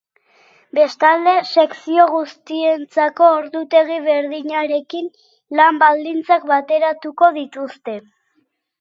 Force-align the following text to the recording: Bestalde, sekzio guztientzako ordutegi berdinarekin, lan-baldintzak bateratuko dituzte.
Bestalde, 0.77 1.33
sekzio 1.49 2.05
guztientzako 2.13 3.29
ordutegi 3.35 4.01
berdinarekin, 4.09 5.13
lan-baldintzak 5.63 6.53
bateratuko 6.57 7.35
dituzte. 7.43 8.01